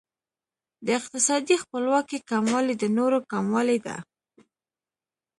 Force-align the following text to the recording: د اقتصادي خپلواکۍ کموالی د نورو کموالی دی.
د 0.85 0.87
اقتصادي 0.99 1.55
خپلواکۍ 1.63 2.19
کموالی 2.29 2.75
د 2.79 2.83
نورو 2.97 3.17
کموالی 3.31 3.77
دی. 3.85 3.97